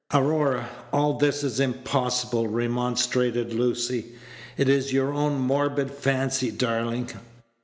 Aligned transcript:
"Aurora, 0.11 0.67
all 0.91 1.19
this 1.19 1.43
is 1.43 1.59
impossible," 1.59 2.47
remonstrated 2.47 3.53
Lucy. 3.53 4.15
"It 4.57 4.67
is 4.67 4.91
your 4.91 5.13
own 5.13 5.37
morbid 5.39 5.91
fancy, 5.91 6.49
darling." 6.49 7.11